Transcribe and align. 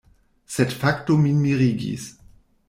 Sed 0.53 0.73
fakto 0.79 1.19
min 1.27 1.37
mirigis. 1.43 2.09